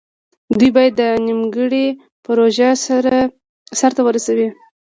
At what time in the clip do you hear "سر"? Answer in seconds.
3.79-3.91